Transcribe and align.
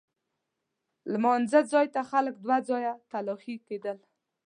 لمانځه 1.11 1.59
ځای 1.71 1.87
ته 1.93 2.01
خلک 2.11 2.35
دوه 2.45 2.57
ځایه 2.69 2.93
تلاښي 3.11 3.55
کېدل. 3.67 3.97